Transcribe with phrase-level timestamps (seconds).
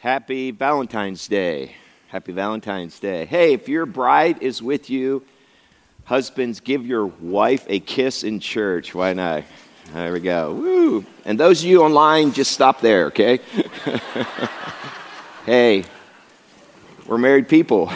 [0.00, 1.76] Happy Valentine's Day.
[2.08, 3.26] Happy Valentine's Day.
[3.26, 5.22] Hey, if your bride is with you,
[6.04, 8.94] husbands, give your wife a kiss in church.
[8.94, 9.44] Why not?
[9.92, 10.54] There we go.
[10.54, 11.04] Woo.
[11.26, 13.40] And those of you online, just stop there, okay?
[15.44, 15.84] hey,
[17.06, 17.92] we're married people.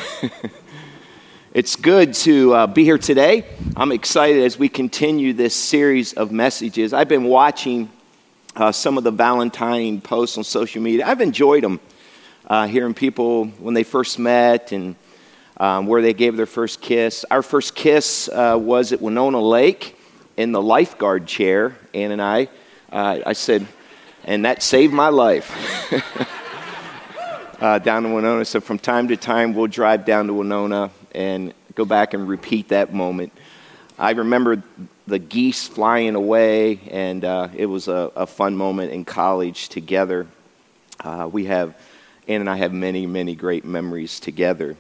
[1.55, 3.47] it's good to uh, be here today.
[3.79, 6.93] I'm excited as we continue this series of messages.
[6.93, 7.89] I've been watching
[8.57, 11.07] uh, some of the Valentine posts on social media.
[11.07, 11.81] I've enjoyed them
[12.47, 14.97] uh, hearing people when they first met and
[15.57, 17.25] um, where they gave their first kiss.
[17.31, 19.97] Our first kiss uh, was at Winona Lake
[20.37, 22.49] in the lifeguard chair, Ann and I.
[22.91, 23.67] Uh, I said,
[24.25, 25.51] and that saved my life.
[27.61, 28.45] uh, down to Winona.
[28.45, 32.69] So from time to time, we'll drive down to Winona and go back and repeat
[32.69, 33.33] that moment.
[33.99, 34.63] I remember
[35.07, 40.27] the geese flying away, and uh, it was a, a, fun moment in college together.
[40.99, 41.77] Uh, we have
[42.27, 44.77] Ann and I have many, many great memories together.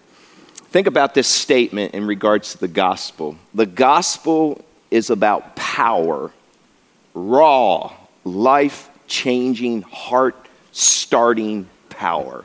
[0.55, 3.37] Think about this statement in regards to the gospel.
[3.53, 6.33] The gospel is about power,
[7.13, 7.93] raw,
[8.25, 10.37] life changing, heart
[10.73, 12.45] starting power.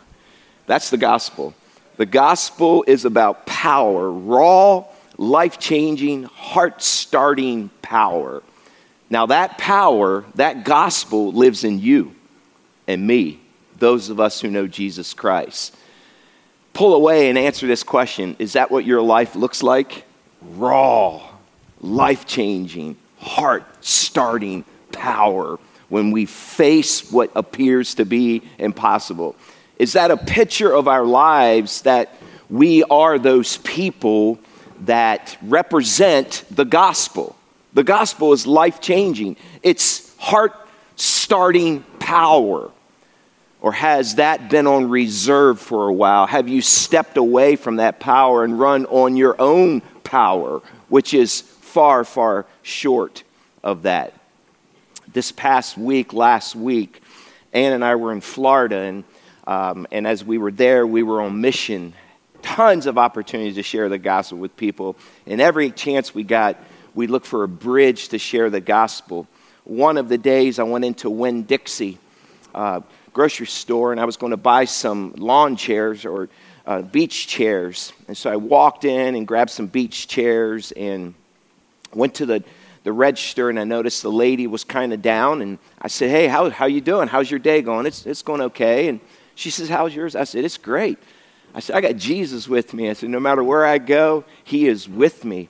[0.67, 1.53] That's the gospel.
[1.97, 4.85] The gospel is about power, raw,
[5.17, 8.43] life changing, heart starting power.
[9.09, 12.13] Now, that power, that gospel lives in you
[12.87, 13.39] and me
[13.79, 15.75] those of us who know Jesus Christ.
[16.73, 20.05] Pull away and answer this question Is that what your life looks like?
[20.41, 21.21] Raw,
[21.81, 29.35] life changing, heart starting power when we face what appears to be impossible.
[29.77, 32.13] Is that a picture of our lives that
[32.49, 34.39] we are those people
[34.81, 37.35] that represent the gospel?
[37.73, 40.53] The gospel is life changing, it's heart
[40.95, 42.71] starting power.
[43.61, 46.25] Or has that been on reserve for a while?
[46.27, 51.41] Have you stepped away from that power and run on your own power, which is
[51.41, 53.23] far, far short
[53.61, 54.13] of that?
[55.11, 57.01] This past week, last week,
[57.51, 59.03] Ann and I were in Florida, and,
[59.45, 61.93] um, and as we were there, we were on mission.
[62.41, 64.95] Tons of opportunities to share the gospel with people.
[65.25, 66.55] And every chance we got,
[66.95, 69.27] we looked for a bridge to share the gospel.
[69.65, 71.97] One of the days I went into Winn Dixie.
[72.55, 72.81] Uh,
[73.13, 76.29] grocery store and I was going to buy some lawn chairs or
[76.65, 77.93] uh, beach chairs.
[78.07, 81.13] And so I walked in and grabbed some beach chairs and
[81.93, 82.43] went to the,
[82.83, 85.41] the register and I noticed the lady was kind of down.
[85.41, 87.07] And I said, Hey, how, how you doing?
[87.07, 87.85] How's your day going?
[87.85, 88.87] It's, it's going okay.
[88.87, 88.99] And
[89.35, 90.15] she says, How's yours?
[90.15, 90.99] I said, It's great.
[91.53, 92.89] I said, I got Jesus with me.
[92.89, 95.49] I said, No matter where I go, He is with me.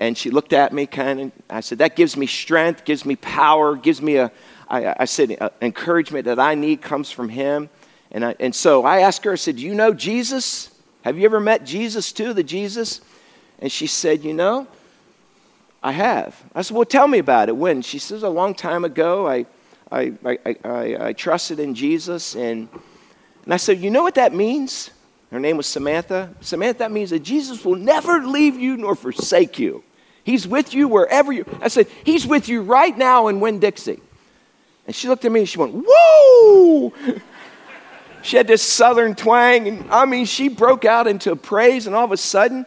[0.00, 3.16] And she looked at me kind of, I said, That gives me strength, gives me
[3.16, 4.32] power, gives me a,
[4.68, 7.70] I, I said, uh, encouragement that I need comes from him.
[8.10, 10.70] And, I, and so I asked her, I said, Do you know Jesus?
[11.02, 13.00] Have you ever met Jesus too, the Jesus?
[13.58, 14.66] And she said, You know,
[15.82, 16.40] I have.
[16.54, 17.56] I said, Well, tell me about it.
[17.56, 17.82] When?
[17.82, 19.46] She says, A long time ago, I,
[19.90, 22.34] I, I, I, I trusted in Jesus.
[22.34, 22.68] And,
[23.44, 24.90] and I said, You know what that means?
[25.30, 26.34] Her name was Samantha.
[26.40, 29.84] Samantha, that means that Jesus will never leave you nor forsake you.
[30.24, 31.44] He's with you wherever you.
[31.60, 34.00] I said, He's with you right now in Winn Dixie.
[34.88, 36.94] And she looked at me and she went, Whoa!
[38.22, 39.68] she had this southern twang.
[39.68, 42.64] And I mean, she broke out into praise, and all of a sudden,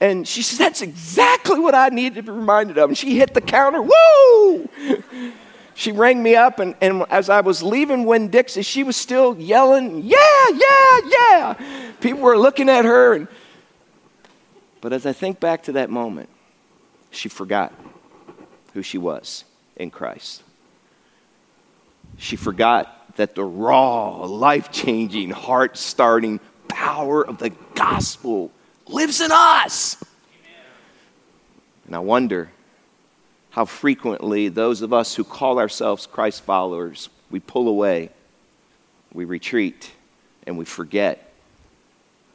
[0.00, 2.88] and she said, That's exactly what I needed to be reminded of.
[2.88, 4.70] And she hit the counter, Whoa!
[5.74, 9.36] she rang me up, and, and as I was leaving Winn Dixie, she was still
[9.36, 11.92] yelling, Yeah, yeah, yeah.
[12.00, 13.12] People were looking at her.
[13.16, 13.28] And,
[14.80, 16.30] but as I think back to that moment,
[17.10, 17.74] she forgot
[18.72, 19.44] who she was
[19.76, 20.42] in Christ
[22.20, 26.38] she forgot that the raw, life changing, heart starting
[26.68, 28.50] power of the gospel
[28.86, 29.96] lives in us.
[31.86, 32.50] And I wonder
[33.50, 38.10] how frequently those of us who call ourselves Christ followers, we pull away,
[39.14, 39.90] we retreat,
[40.46, 41.32] and we forget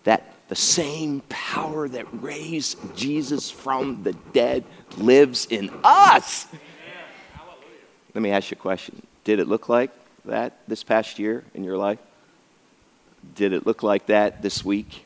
[0.03, 4.63] that the same power that raised Jesus from the dead
[4.97, 6.47] lives in us.
[8.15, 9.91] Let me ask you a question did it look like
[10.23, 11.99] that this past year in your life?
[13.33, 15.05] Did it look like that this week?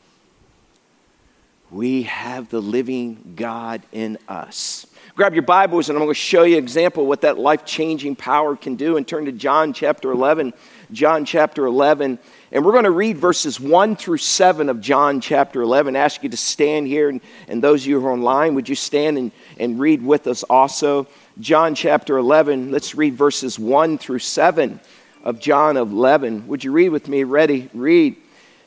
[1.70, 4.86] We have the living God in us.
[5.14, 7.64] Grab your Bibles and I'm going to show you an example of what that life
[7.64, 10.52] changing power can do and turn to John chapter 11.
[10.92, 12.18] John chapter 11.
[12.52, 15.96] And we're going to read verses 1 through 7 of John chapter 11.
[15.96, 18.68] I ask you to stand here, and, and those of you who are online, would
[18.68, 21.06] you stand and, and read with us also?
[21.38, 24.80] John chapter 11, let's read verses 1 through 7.
[25.22, 26.48] of John 11.
[26.48, 27.24] Would you read with me?
[27.24, 27.68] Ready?
[27.74, 28.16] Read.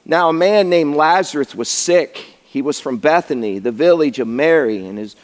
[0.06, 2.18] Now, a man named Lazarus was sick.
[2.44, 5.16] He was from Bethany, the village of Mary and his,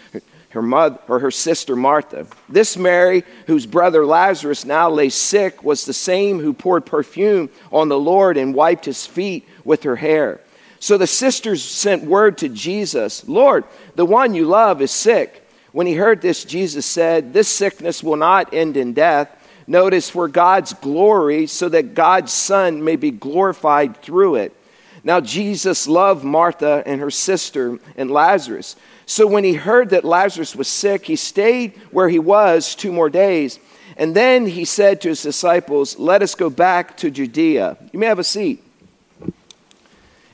[0.50, 2.26] her mother or her sister Martha.
[2.48, 7.90] This Mary, whose brother Lazarus now lay sick, was the same who poured perfume on
[7.90, 10.42] the Lord and wiped his feet with her hair.
[10.80, 13.66] So the sisters sent word to Jesus, Lord,
[13.96, 15.46] the one you love is sick.
[15.72, 19.36] When he heard this, Jesus said, This sickness will not end in death.
[19.68, 24.56] Notice, for God's glory, so that God's Son may be glorified through it.
[25.04, 28.76] Now, Jesus loved Martha and her sister and Lazarus.
[29.06, 33.10] So when he heard that Lazarus was sick, he stayed where he was two more
[33.10, 33.60] days.
[33.96, 37.78] And then he said to his disciples, Let us go back to Judea.
[37.92, 38.64] You may have a seat.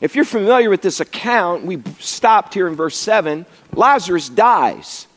[0.01, 3.45] If you're familiar with this account, we stopped here in verse 7.
[3.73, 5.07] Lazarus dies.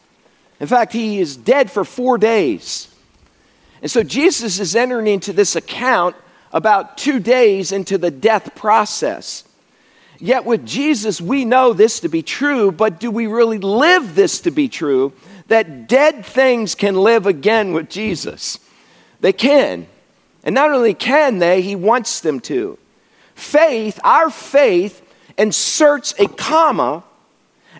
[0.60, 2.92] In fact, he is dead for four days.
[3.80, 6.16] And so Jesus is entering into this account
[6.52, 9.44] about two days into the death process.
[10.18, 14.40] Yet with Jesus, we know this to be true, but do we really live this
[14.40, 15.12] to be true?
[15.46, 18.58] That dead things can live again with Jesus.
[19.20, 19.86] They can.
[20.42, 22.78] And not only can they, He wants them to.
[23.34, 25.02] Faith, our faith,
[25.36, 27.04] inserts a comma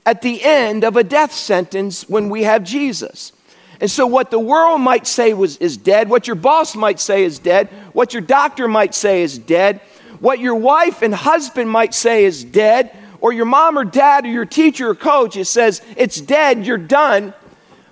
[0.09, 3.31] at the end of a death sentence when we have Jesus.
[3.79, 7.25] And so, what the world might say was, is dead, what your boss might say
[7.25, 9.83] is dead, what your doctor might say is dead,
[10.19, 12.91] what your wife and husband might say is dead,
[13.21, 16.79] or your mom or dad or your teacher or coach it says it's dead, you're
[16.79, 17.35] done.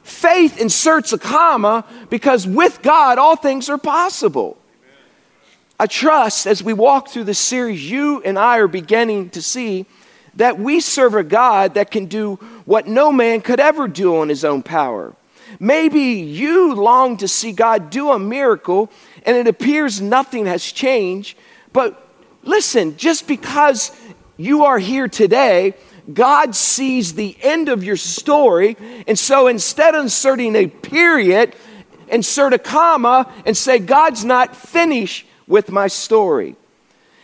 [0.03, 4.57] Faith inserts a comma because with God, all things are possible.
[5.79, 9.85] I trust as we walk through this series, you and I are beginning to see
[10.37, 14.29] that we serve a God that can do what no man could ever do on
[14.29, 15.15] his own power.
[15.59, 18.91] Maybe you long to see God do a miracle
[19.25, 21.39] and it appears nothing has changed.
[21.73, 22.09] But
[22.43, 23.91] listen, just because
[24.37, 25.75] you are here today,
[26.13, 28.77] God sees the end of your story.
[29.07, 31.55] And so instead of inserting a period,
[32.09, 36.57] insert a comma and say, God's not finished with my story.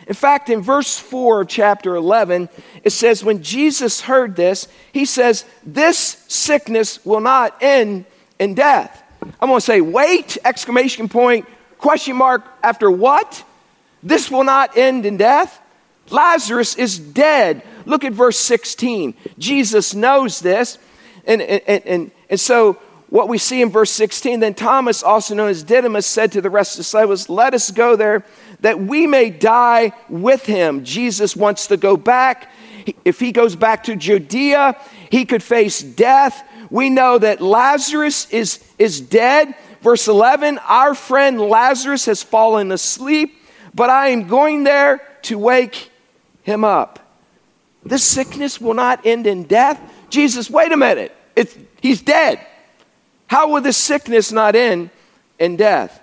[0.06, 2.48] In fact, in verse 4 of chapter 11,
[2.82, 8.04] it says, When Jesus heard this, he says, This sickness will not end
[8.38, 9.02] in death.
[9.40, 11.46] I'm going to say, wait, exclamation point,
[11.78, 13.44] question mark, after what?
[14.02, 15.60] This will not end in death.
[16.10, 17.62] Lazarus is dead.
[17.86, 19.14] Look at verse 16.
[19.38, 20.78] Jesus knows this.
[21.24, 22.78] And, and, and, and so,
[23.12, 26.50] what we see in verse 16 then Thomas, also known as Didymus, said to the
[26.50, 28.24] rest of the disciples, Let us go there
[28.60, 30.84] that we may die with him.
[30.84, 32.50] Jesus wants to go back.
[33.04, 34.76] If he goes back to Judea,
[35.10, 36.42] he could face death
[36.72, 39.54] we know that Lazarus is, is dead.
[39.82, 43.38] Verse 11, our friend Lazarus has fallen asleep,
[43.74, 45.90] but I am going there to wake
[46.44, 46.98] him up.
[47.84, 49.78] This sickness will not end in death.
[50.08, 51.14] Jesus, wait a minute.
[51.36, 52.40] It's, he's dead.
[53.32, 54.90] How will this sickness not end
[55.38, 56.02] in death?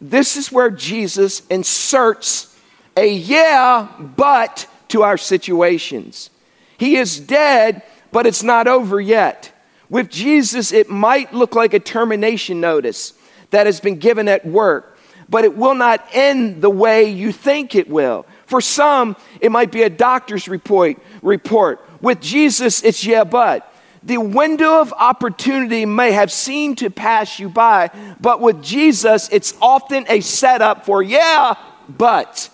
[0.00, 2.56] This is where Jesus inserts
[2.96, 6.30] a yeah, but to our situations.
[6.78, 7.82] He is dead,
[8.12, 9.50] but it's not over yet.
[9.90, 13.14] With Jesus, it might look like a termination notice
[13.50, 14.96] that has been given at work,
[15.28, 18.24] but it will not end the way you think it will.
[18.46, 20.96] For some, it might be a doctor's report.
[21.22, 21.84] report.
[22.00, 23.68] With Jesus, it's yeah, but.
[24.02, 27.90] The window of opportunity may have seemed to pass you by,
[28.20, 31.54] but with Jesus, it's often a setup for yeah,
[31.88, 32.48] but.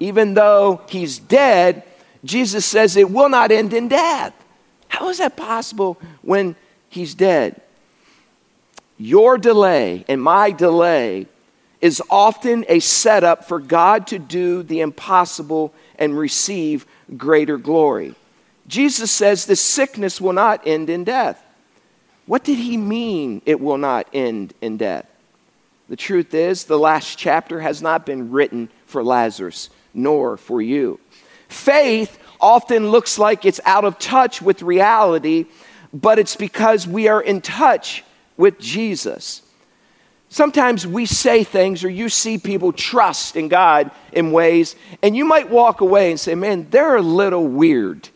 [0.00, 1.84] Even though he's dead,
[2.24, 4.34] Jesus says it will not end in death.
[4.88, 6.56] How is that possible when
[6.92, 7.60] he's dead.
[8.98, 11.26] Your delay and my delay
[11.80, 18.14] is often a setup for God to do the impossible and receive greater glory.
[18.66, 21.44] Jesus says the sickness will not end in death.
[22.26, 25.06] What did he mean it will not end in death?
[25.88, 31.00] The truth is, the last chapter has not been written for Lazarus, nor for you.
[31.48, 35.46] Faith often looks like it's out of touch with reality
[35.92, 38.04] but it's because we are in touch
[38.36, 39.42] with Jesus.
[40.28, 45.26] Sometimes we say things or you see people trust in God in ways, and you
[45.26, 48.08] might walk away and say, Man, they're a little weird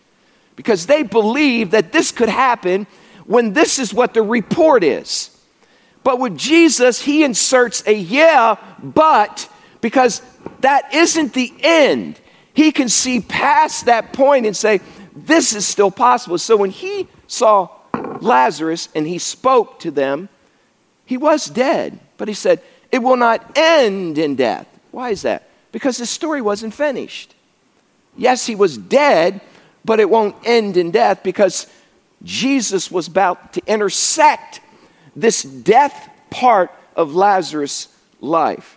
[0.56, 2.86] because they believe that this could happen
[3.26, 5.30] when this is what the report is.
[6.02, 9.48] But with Jesus, he inserts a yeah, but
[9.80, 10.22] because
[10.60, 12.20] that isn't the end.
[12.54, 14.80] He can see past that point and say,
[15.14, 16.38] This is still possible.
[16.38, 17.68] So when he saw
[18.20, 20.28] Lazarus and he spoke to them,
[21.04, 24.66] he was dead, but he said, It will not end in death.
[24.90, 25.50] Why is that?
[25.72, 27.34] Because the story wasn't finished.
[28.16, 29.40] Yes, he was dead,
[29.86, 31.66] but it won't end in death because
[32.22, 34.60] Jesus was about to intersect
[35.14, 37.88] this death part of Lazarus'
[38.20, 38.76] life.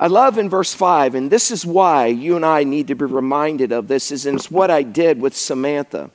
[0.00, 3.04] I love in verse 5, and this is why you and I need to be
[3.04, 6.10] reminded of this, is and it's what I did with Samantha.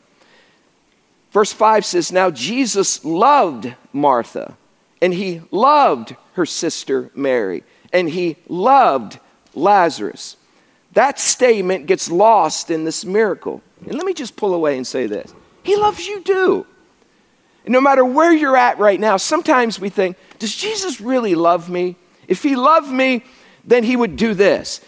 [1.32, 4.56] Verse 5 says, Now Jesus loved Martha,
[5.02, 9.20] and he loved her sister Mary, and he loved
[9.54, 10.38] Lazarus.
[10.94, 13.62] That statement gets lost in this miracle.
[13.86, 15.34] And let me just pull away and say this
[15.64, 16.66] He loves you too.
[17.66, 21.70] And no matter where you're at right now, sometimes we think, Does Jesus really love
[21.70, 21.96] me?
[22.28, 23.24] If he loved me,
[23.66, 24.82] then he would do this.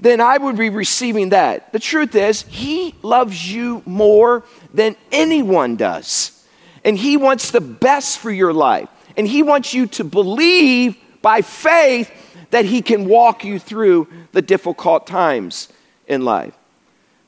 [0.00, 1.72] Then I would be receiving that.
[1.72, 6.44] The truth is, he loves you more than anyone does.
[6.84, 8.88] And he wants the best for your life.
[9.16, 12.10] And he wants you to believe by faith
[12.50, 15.68] that he can walk you through the difficult times
[16.06, 16.54] in life.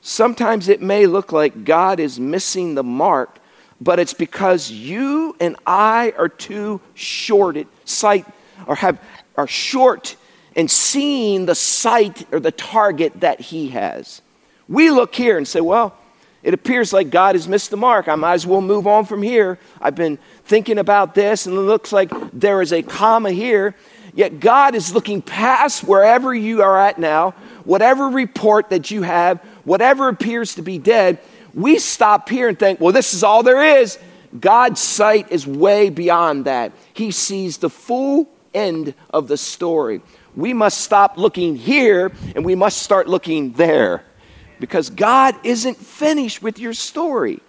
[0.01, 3.39] Sometimes it may look like God is missing the mark,
[3.79, 8.25] but it's because you and I are too short at sight
[8.67, 8.99] or have
[9.35, 10.15] are short
[10.55, 14.21] in seeing the sight or the target that he has.
[14.67, 15.97] We look here and say, well,
[16.43, 18.07] it appears like God has missed the mark.
[18.07, 19.57] I might as well move on from here.
[19.81, 23.75] I've been thinking about this, and it looks like there is a comma here.
[24.15, 27.31] Yet God is looking past wherever you are at now,
[27.63, 31.19] whatever report that you have, whatever appears to be dead.
[31.53, 33.97] We stop here and think, well, this is all there is.
[34.39, 36.73] God's sight is way beyond that.
[36.93, 40.01] He sees the full end of the story.
[40.35, 44.03] We must stop looking here and we must start looking there
[44.59, 47.39] because God isn't finished with your story.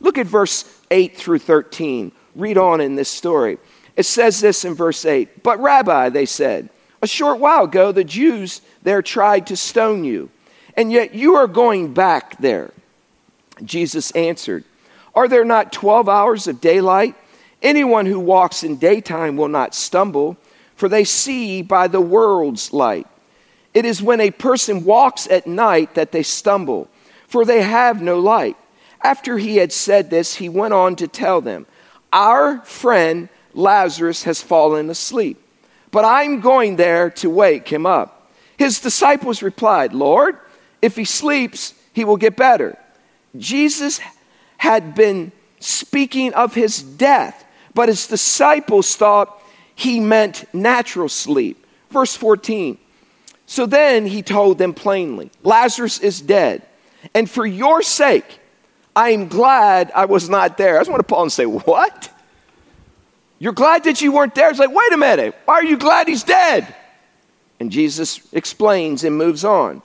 [0.00, 2.12] Look at verse 8 through 13.
[2.34, 3.58] Read on in this story.
[3.98, 6.70] It says this in verse 8 But, Rabbi, they said,
[7.02, 10.30] a short while ago the Jews there tried to stone you,
[10.76, 12.72] and yet you are going back there.
[13.64, 14.62] Jesus answered,
[15.16, 17.16] Are there not 12 hours of daylight?
[17.60, 20.36] Anyone who walks in daytime will not stumble,
[20.76, 23.08] for they see by the world's light.
[23.74, 26.88] It is when a person walks at night that they stumble,
[27.26, 28.56] for they have no light.
[29.02, 31.66] After he had said this, he went on to tell them,
[32.12, 35.42] Our friend Lazarus has fallen asleep,
[35.90, 38.30] but I'm going there to wake him up.
[38.56, 40.38] His disciples replied, Lord,
[40.80, 42.78] if he sleeps, he will get better.
[43.36, 44.00] Jesus
[44.58, 49.42] had been speaking of his death, but his disciples thought
[49.74, 51.66] he meant natural sleep.
[51.90, 52.78] Verse 14.
[53.46, 56.62] So then he told them plainly Lazarus is dead.
[57.14, 58.40] And for your sake,
[58.94, 60.76] I am glad I was not there.
[60.76, 62.12] I just want to pause and say, What?
[63.38, 64.50] You're glad that you weren't there?
[64.50, 65.34] It's like, wait a minute.
[65.44, 66.74] Why are you glad he's dead?
[67.60, 69.82] And Jesus explains and moves on.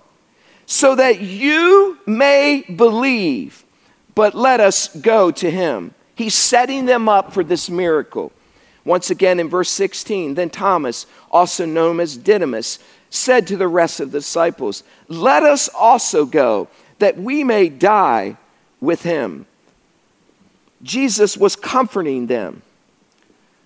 [0.65, 3.63] So that you may believe,
[4.15, 5.93] but let us go to him.
[6.15, 8.31] He's setting them up for this miracle.
[8.85, 12.79] Once again in verse 16, then Thomas, also known as Didymus,
[13.09, 16.67] said to the rest of the disciples, Let us also go,
[16.99, 18.37] that we may die
[18.81, 19.45] with him.
[20.81, 22.61] Jesus was comforting them.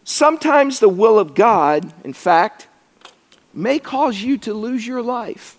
[0.09, 2.69] Sometimes the will of God, in fact,
[3.53, 5.57] may cause you to lose your life.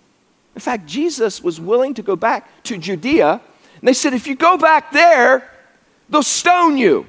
[0.55, 4.33] In fact, Jesus was willing to go back to Judea, and they said, If you
[4.33, 5.47] go back there,
[6.09, 7.05] they'll stone you.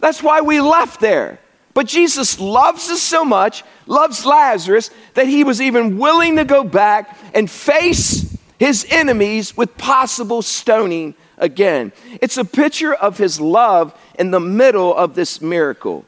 [0.00, 1.38] That's why we left there.
[1.74, 6.64] But Jesus loves us so much, loves Lazarus, that he was even willing to go
[6.64, 11.92] back and face his enemies with possible stoning again.
[12.20, 16.04] It's a picture of his love in the middle of this miracle.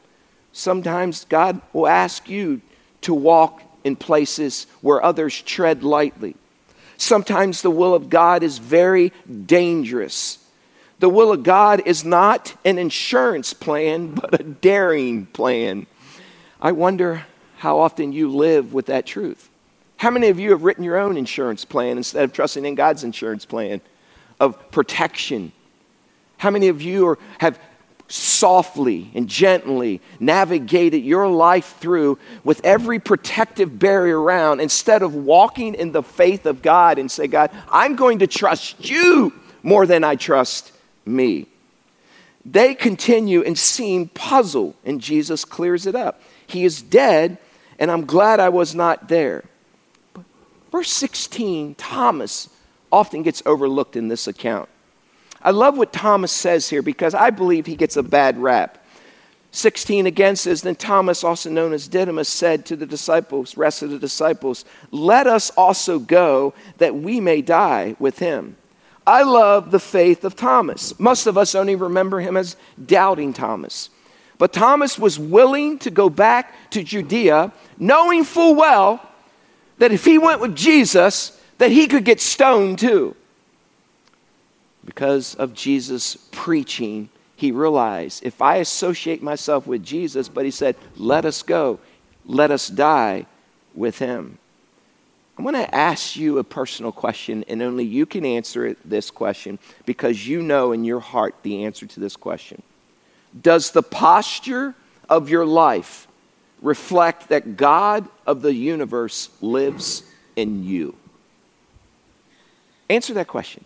[0.51, 2.61] Sometimes God will ask you
[3.01, 6.35] to walk in places where others tread lightly.
[6.95, 9.11] Sometimes the will of God is very
[9.45, 10.37] dangerous.
[10.99, 15.87] The will of God is not an insurance plan, but a daring plan.
[16.61, 17.25] I wonder
[17.57, 19.49] how often you live with that truth.
[19.97, 23.03] How many of you have written your own insurance plan instead of trusting in God's
[23.03, 23.81] insurance plan
[24.39, 25.51] of protection?
[26.37, 27.57] How many of you are, have
[28.13, 35.73] softly and gently navigated your life through with every protective barrier around instead of walking
[35.73, 40.03] in the faith of God and say, God, I'm going to trust you more than
[40.03, 40.71] I trust
[41.07, 41.47] me.
[42.45, 46.21] They continue and seem puzzled, and Jesus clears it up.
[46.45, 47.39] He is dead,
[47.79, 49.43] and I'm glad I was not there.
[50.13, 50.25] But
[50.71, 52.49] verse 16, Thomas
[52.91, 54.69] often gets overlooked in this account.
[55.43, 58.77] I love what Thomas says here because I believe he gets a bad rap.
[59.51, 63.91] 16 again says, Then Thomas, also known as Didymus, said to the disciples, rest of
[63.91, 68.55] the disciples, Let us also go that we may die with him.
[69.05, 70.97] I love the faith of Thomas.
[70.99, 73.89] Most of us only remember him as doubting Thomas.
[74.37, 79.07] But Thomas was willing to go back to Judea, knowing full well
[79.77, 83.15] that if he went with Jesus, that he could get stoned too.
[84.85, 90.75] Because of Jesus preaching he realized if I associate myself with Jesus, but he said,
[90.95, 91.79] let us go,
[92.25, 93.25] let us die
[93.73, 94.37] with him.
[95.37, 99.57] I want to ask you a personal question, and only you can answer this question
[99.85, 102.61] because you know in your heart the answer to this question.
[103.41, 104.75] Does the posture
[105.09, 106.07] of your life
[106.61, 110.03] reflect that God of the universe lives
[110.35, 110.95] in you?
[112.89, 113.65] Answer that question.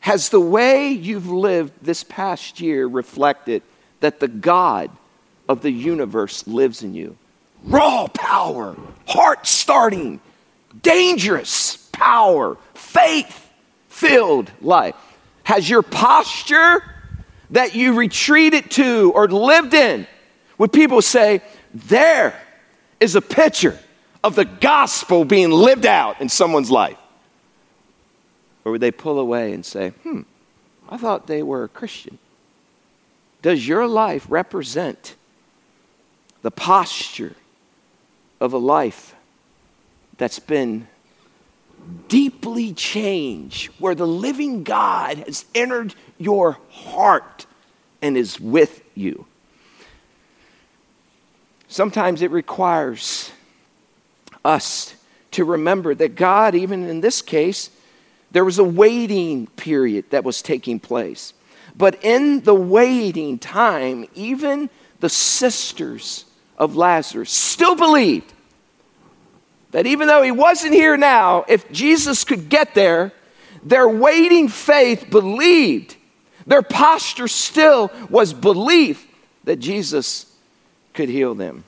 [0.00, 3.62] Has the way you've lived this past year reflected
[4.00, 4.90] that the God
[5.48, 7.16] of the universe lives in you?
[7.64, 8.76] Raw power,
[9.06, 10.20] heart starting,
[10.82, 13.50] dangerous power, faith
[13.88, 14.94] filled life.
[15.42, 16.82] Has your posture
[17.50, 20.06] that you retreated to or lived in,
[20.56, 21.42] would people say,
[21.74, 22.40] there
[23.00, 23.78] is a picture
[24.22, 26.96] of the gospel being lived out in someone's life?
[28.70, 30.20] Or would they pull away and say, hmm,
[30.88, 32.20] I thought they were a Christian?
[33.42, 35.16] Does your life represent
[36.42, 37.34] the posture
[38.38, 39.16] of a life
[40.18, 40.86] that's been
[42.06, 47.46] deeply changed, where the living God has entered your heart
[48.00, 49.26] and is with you?
[51.66, 53.32] Sometimes it requires
[54.44, 54.94] us
[55.32, 57.70] to remember that God, even in this case,
[58.30, 61.34] there was a waiting period that was taking place.
[61.76, 64.70] But in the waiting time, even
[65.00, 66.26] the sisters
[66.58, 68.32] of Lazarus still believed
[69.70, 73.12] that even though he wasn't here now, if Jesus could get there,
[73.62, 75.96] their waiting faith believed.
[76.46, 79.06] Their posture still was belief
[79.44, 80.26] that Jesus
[80.92, 81.64] could heal them.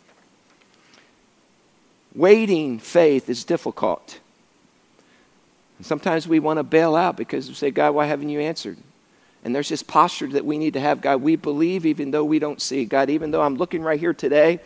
[2.15, 4.19] Waiting faith is difficult.
[5.83, 8.79] Sometimes we want to bail out because we say, God, why haven't you answered?
[9.45, 11.01] And there's this posture that we need to have.
[11.01, 12.85] God, we believe even though we don't see.
[12.85, 14.61] God, even though I'm looking right here today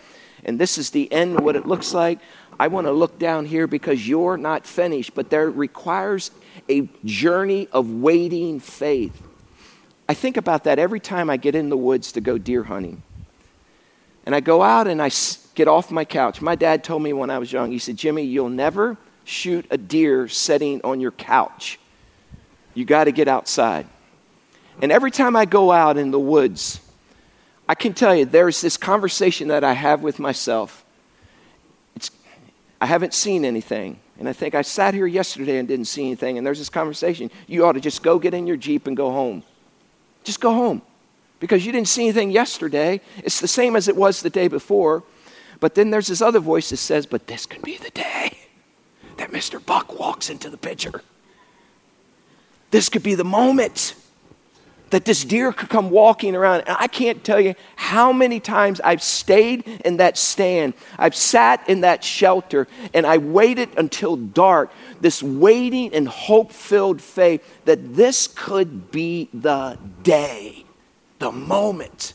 [0.44, 2.18] and this is the end, of what it looks like,
[2.60, 5.14] I want to look down here because you're not finished.
[5.14, 6.30] But there requires
[6.68, 9.22] a journey of waiting faith.
[10.08, 13.02] I think about that every time I get in the woods to go deer hunting.
[14.24, 15.10] And I go out and I
[15.54, 16.40] get off my couch.
[16.40, 19.76] My dad told me when I was young, he said, Jimmy, you'll never shoot a
[19.76, 21.78] deer sitting on your couch.
[22.74, 23.86] You got to get outside.
[24.80, 26.80] And every time I go out in the woods,
[27.68, 30.84] I can tell you there's this conversation that I have with myself.
[31.96, 32.10] It's,
[32.80, 33.98] I haven't seen anything.
[34.18, 36.38] And I think I sat here yesterday and didn't see anything.
[36.38, 37.30] And there's this conversation.
[37.46, 39.42] You ought to just go get in your Jeep and go home.
[40.24, 40.82] Just go home.
[41.40, 43.00] Because you didn't see anything yesterday.
[43.18, 45.02] It's the same as it was the day before.
[45.60, 48.38] But then there's this other voice that says, but this could be the day
[49.16, 49.64] that Mr.
[49.64, 51.02] Buck walks into the picture.
[52.70, 53.94] This could be the moment
[54.90, 56.62] that this deer could come walking around.
[56.66, 60.74] And I can't tell you how many times I've stayed in that stand.
[60.98, 67.00] I've sat in that shelter and I waited until dark, this waiting and hope filled
[67.00, 70.64] faith that this could be the day,
[71.18, 72.14] the moment.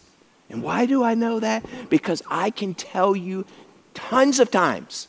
[0.50, 1.66] And why do I know that?
[1.90, 3.46] Because I can tell you
[3.94, 5.08] tons of times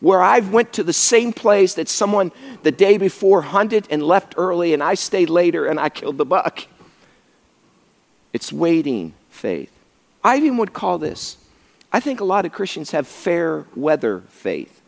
[0.00, 2.32] where I've went to the same place that someone
[2.62, 6.24] the day before hunted and left early and I stayed later and I killed the
[6.24, 6.66] buck.
[8.32, 9.72] It's waiting faith.
[10.24, 11.36] I even would call this,
[11.92, 14.80] I think a lot of Christians have fair weather faith.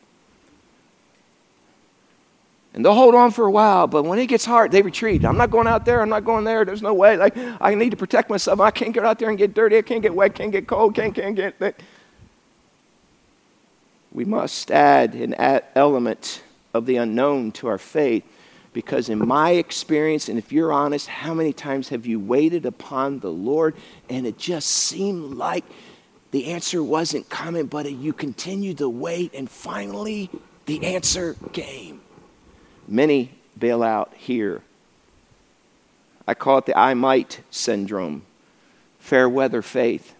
[2.74, 5.26] And they'll hold on for a while, but when it gets hard, they retreat.
[5.26, 6.00] I'm not going out there.
[6.00, 6.64] I'm not going there.
[6.64, 7.18] There's no way.
[7.18, 8.60] Like I need to protect myself.
[8.60, 9.76] I can't get out there and get dirty.
[9.76, 10.34] I can't get wet.
[10.34, 10.94] Can't get cold.
[10.94, 11.78] Can't can't get that
[14.12, 15.34] we must add an
[15.74, 16.42] element
[16.74, 18.24] of the unknown to our faith
[18.72, 23.20] because, in my experience, and if you're honest, how many times have you waited upon
[23.20, 23.74] the Lord
[24.08, 25.64] and it just seemed like
[26.30, 30.30] the answer wasn't coming, but you continued to wait and finally
[30.66, 32.00] the answer came?
[32.88, 34.62] Many bail out here.
[36.26, 38.22] I call it the I might syndrome,
[38.98, 40.14] fair weather faith.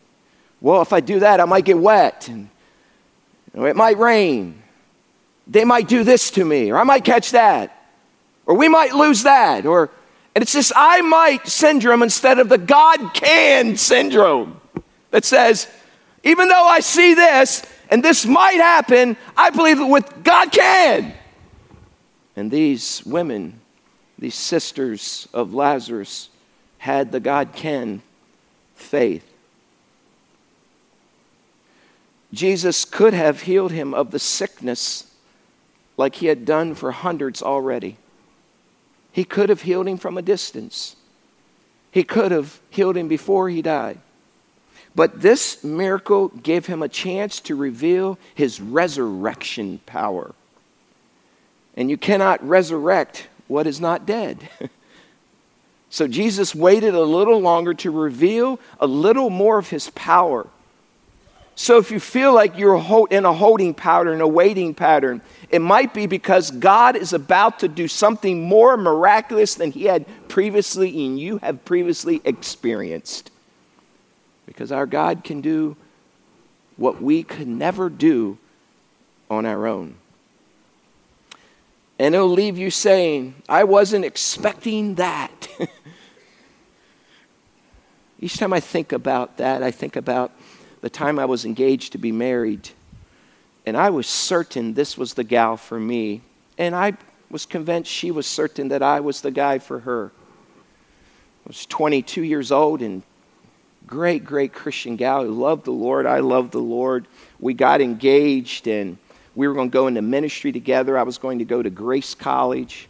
[0.61, 2.28] Well, if I do that, I might get wet.
[2.28, 2.48] And
[3.54, 4.62] it might rain.
[5.46, 7.76] They might do this to me, or I might catch that,
[8.46, 9.90] or we might lose that, or
[10.34, 14.60] and it's this I might syndrome instead of the God can syndrome.
[15.10, 15.68] that says,
[16.24, 21.12] even though I see this and this might happen, I believe that with God can.
[22.34, 23.60] And these women,
[24.18, 26.30] these sisters of Lazarus,
[26.78, 28.02] had the God can
[28.74, 29.32] faith.
[32.33, 35.07] Jesus could have healed him of the sickness
[35.97, 37.97] like he had done for hundreds already.
[39.12, 40.97] He could have healed him from a distance.
[41.90, 43.99] He could have healed him before he died.
[44.95, 50.35] But this miracle gave him a chance to reveal his resurrection power.
[51.77, 54.49] And you cannot resurrect what is not dead.
[55.90, 60.47] so Jesus waited a little longer to reveal a little more of his power.
[61.62, 62.75] So if you feel like you're
[63.12, 67.68] in a holding pattern, a waiting pattern, it might be because God is about to
[67.68, 73.31] do something more miraculous than he had previously and you have previously experienced.
[74.44, 75.77] Because our God can do
[76.79, 78.38] what we could never do
[79.31, 79.94] on our own.
[81.96, 85.48] And it'll leave you saying, I wasn't expecting that.
[88.20, 90.33] Each time I think about that, I think about
[90.83, 92.68] the time I was engaged to be married.
[93.64, 96.21] And I was certain this was the gal for me.
[96.59, 96.95] And I
[97.31, 100.12] was convinced she was certain that I was the guy for her.
[101.45, 103.03] I was 22 years old and
[103.87, 106.05] great, great Christian gal who loved the Lord.
[106.05, 107.07] I loved the Lord.
[107.40, 108.99] We got engaged and
[109.35, 110.99] we were going to go into ministry together.
[110.99, 112.88] I was going to go to Grace College.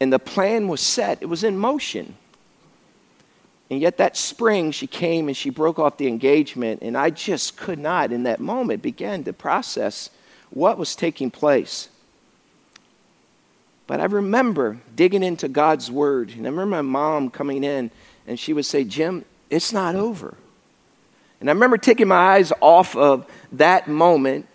[0.00, 2.16] And the plan was set, it was in motion.
[3.74, 7.56] And yet that spring, she came and she broke off the engagement, and I just
[7.56, 10.10] could not, in that moment, begin to process
[10.50, 11.88] what was taking place.
[13.88, 17.90] But I remember digging into God's word, and I remember my mom coming in,
[18.28, 20.36] and she would say, Jim, it's not over.
[21.40, 24.46] And I remember taking my eyes off of that moment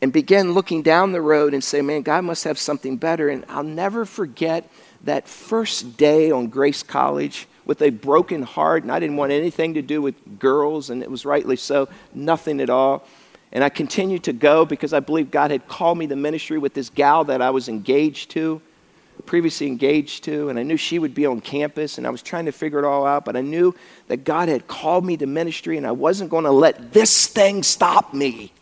[0.00, 3.30] and began looking down the road and say, man, God must have something better.
[3.30, 4.70] And I'll never forget
[5.02, 9.74] that first day on Grace College with a broken heart, and I didn't want anything
[9.74, 13.04] to do with girls, and it was rightly so, nothing at all.
[13.52, 16.74] And I continued to go because I believed God had called me to ministry with
[16.74, 18.60] this gal that I was engaged to,
[19.26, 22.46] previously engaged to, and I knew she would be on campus, and I was trying
[22.46, 23.74] to figure it all out, but I knew
[24.08, 27.62] that God had called me to ministry, and I wasn't going to let this thing
[27.62, 28.52] stop me.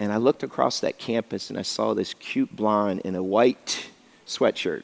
[0.00, 3.90] And I looked across that campus, and I saw this cute blonde in a white
[4.26, 4.82] sweatshirt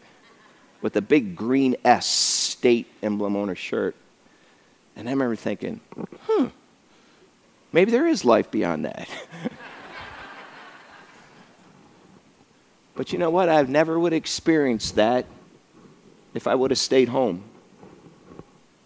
[0.82, 3.96] with a big green S state emblem on her shirt.
[4.96, 5.80] And I remember thinking,
[6.26, 6.46] hmm,
[7.72, 9.08] maybe there is life beyond that.
[12.94, 13.48] but you know what?
[13.48, 15.26] I never would experience that
[16.34, 17.44] if I would have stayed home.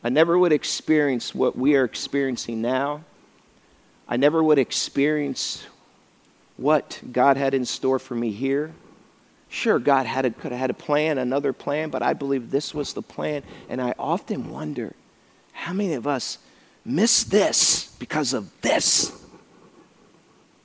[0.04, 3.04] I never would experience what we are experiencing now.
[4.08, 5.64] I never would experience
[6.56, 8.72] what God had in store for me here.
[9.52, 12.72] Sure, God had a, could have had a plan, another plan, but I believe this
[12.72, 13.42] was the plan.
[13.68, 14.94] And I often wonder
[15.52, 16.38] how many of us
[16.86, 19.12] miss this because of this?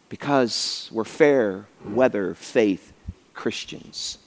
[0.08, 2.94] Because we're fair weather faith
[3.34, 4.20] Christians.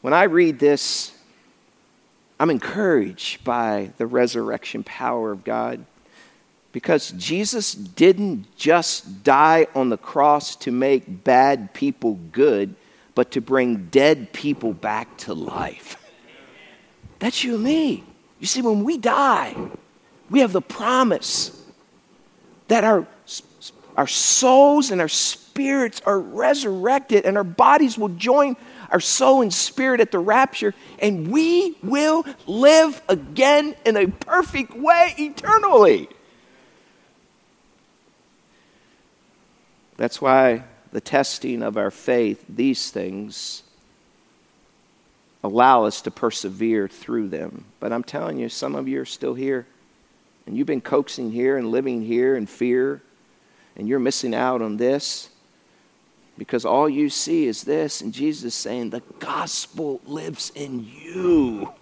[0.00, 1.16] When I read this,
[2.40, 5.84] I'm encouraged by the resurrection power of God.
[6.72, 12.74] Because Jesus didn't just die on the cross to make bad people good,
[13.14, 15.96] but to bring dead people back to life.
[17.18, 18.04] That's you and me.
[18.38, 19.54] You see, when we die,
[20.30, 21.56] we have the promise
[22.68, 23.06] that our,
[23.96, 28.56] our souls and our spirits are resurrected and our bodies will join
[28.90, 34.74] our soul and spirit at the rapture, and we will live again in a perfect
[34.74, 36.08] way eternally.
[40.00, 43.62] That's why the testing of our faith, these things,
[45.44, 47.66] allow us to persevere through them.
[47.80, 49.66] But I'm telling you, some of you are still here,
[50.46, 53.02] and you've been coaxing here and living here in fear,
[53.76, 55.28] and you're missing out on this
[56.38, 61.74] because all you see is this, and Jesus saying, The gospel lives in you.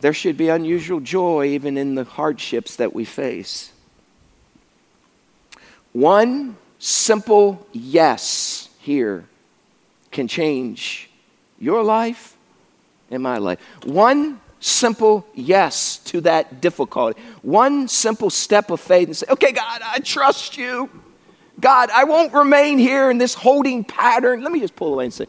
[0.00, 3.70] There should be unusual joy even in the hardships that we face.
[5.96, 9.24] One simple yes here
[10.10, 11.08] can change
[11.58, 12.36] your life
[13.10, 13.60] and my life.
[13.84, 17.18] One simple yes to that difficulty.
[17.40, 20.90] One simple step of faith and say, okay, God, I trust you.
[21.58, 24.42] God, I won't remain here in this holding pattern.
[24.42, 25.26] Let me just pull away and say,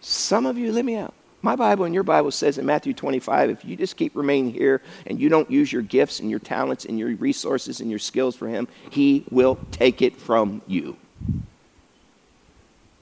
[0.00, 1.14] some of you, let me out.
[1.44, 4.80] My Bible and your Bible says in Matthew 25 if you just keep remaining here
[5.06, 8.34] and you don't use your gifts and your talents and your resources and your skills
[8.34, 10.96] for Him, He will take it from you.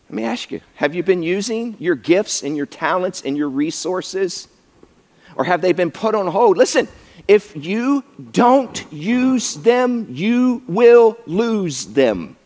[0.09, 3.48] Let me ask you have you been using your gifts and your talents and your
[3.48, 4.48] resources?
[5.37, 6.59] Or have they been put on hold?
[6.59, 6.88] Listen,
[7.28, 8.02] if you
[8.33, 12.37] don't use them, you will lose them.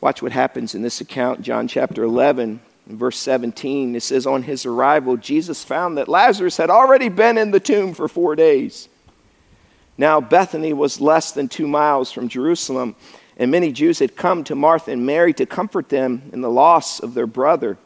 [0.00, 3.94] Watch what happens in this account, John chapter 11, verse 17.
[3.94, 7.92] It says, On his arrival, Jesus found that Lazarus had already been in the tomb
[7.92, 8.88] for four days.
[9.98, 12.96] Now, Bethany was less than two miles from Jerusalem,
[13.36, 17.00] and many Jews had come to Martha and Mary to comfort them in the loss
[17.00, 17.76] of their brother.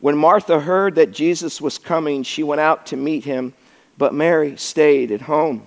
[0.00, 3.52] When Martha heard that Jesus was coming, she went out to meet him,
[3.98, 5.66] but Mary stayed at home.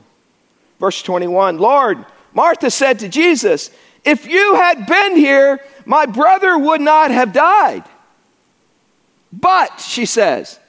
[0.79, 3.69] Verse 21 Lord, Martha said to Jesus,
[4.05, 7.83] if you had been here, my brother would not have died.
[9.33, 10.59] But, she says,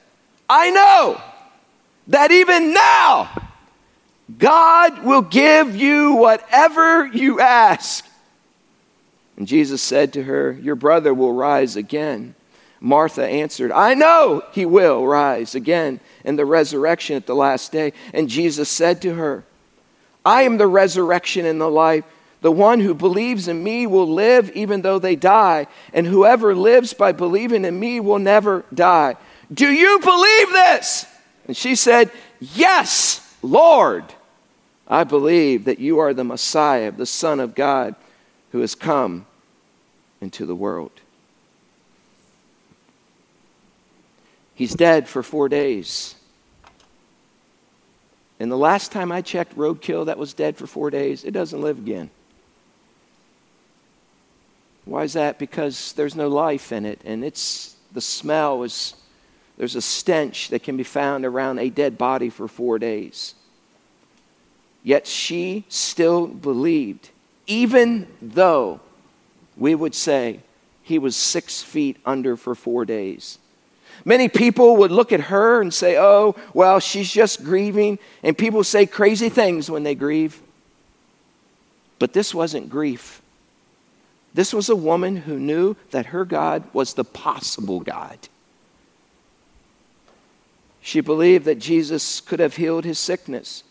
[0.49, 1.21] I know
[2.07, 3.29] that even now,
[4.37, 8.05] God will give you whatever you ask.
[9.37, 12.35] And Jesus said to her, Your brother will rise again.
[12.79, 17.93] Martha answered, I know he will rise again in the resurrection at the last day.
[18.13, 19.43] And Jesus said to her,
[20.25, 22.03] I am the resurrection and the life.
[22.41, 26.93] The one who believes in me will live even though they die, and whoever lives
[26.93, 29.15] by believing in me will never die.
[29.51, 31.05] Do you believe this?
[31.47, 34.03] And she said, Yes, Lord.
[34.87, 37.95] I believe that you are the Messiah, the Son of God,
[38.51, 39.25] who has come
[40.21, 40.91] into the world.
[44.55, 46.15] He's dead for four days.
[48.39, 51.61] And the last time I checked roadkill that was dead for four days, it doesn't
[51.61, 52.09] live again.
[54.87, 55.37] Why is that?
[55.37, 58.95] Because there's no life in it, and it's the smell is
[59.57, 63.35] there's a stench that can be found around a dead body for four days.
[64.83, 67.09] Yet she still believed,
[67.47, 68.79] even though
[69.57, 70.39] we would say
[70.83, 73.39] he was six feet under for four days.
[74.05, 77.99] Many people would look at her and say, Oh, well, she's just grieving.
[78.23, 80.41] And people say crazy things when they grieve.
[81.99, 83.21] But this wasn't grief.
[84.33, 88.19] This was a woman who knew that her God was the possible God.
[90.81, 93.63] She believed that Jesus could have healed his sickness.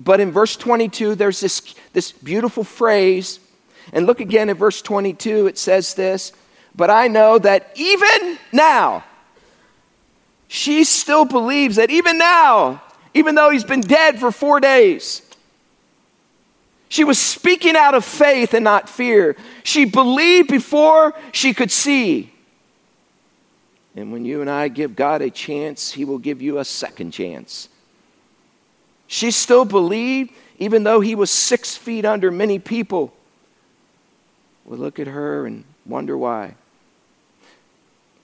[0.00, 3.38] But in verse 22, there's this, this beautiful phrase.
[3.92, 6.32] And look again at verse 22, it says this
[6.74, 9.04] But I know that even now,
[10.48, 12.82] she still believes that even now,
[13.14, 15.22] even though he's been dead for four days,
[16.92, 19.34] she was speaking out of faith and not fear.
[19.62, 22.30] She believed before she could see.
[23.96, 27.12] And when you and I give God a chance, He will give you a second
[27.12, 27.70] chance.
[29.06, 33.14] She still believed, even though He was six feet under many people.
[34.66, 36.56] We look at her and wonder why.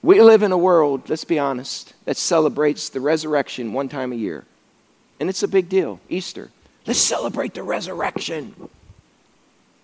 [0.02, 4.16] We live in a world, let's be honest, that celebrates the resurrection one time a
[4.16, 4.44] year.
[5.18, 6.50] And it's a big deal, Easter.
[6.88, 8.54] Let's celebrate the resurrection.